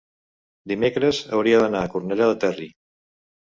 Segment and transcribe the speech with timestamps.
[0.71, 2.73] dimecres hauria d'anar a Cornellà del Terri.